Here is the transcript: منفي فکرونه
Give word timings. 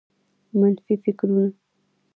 منفي 0.59 0.93
فکرونه 1.03 1.45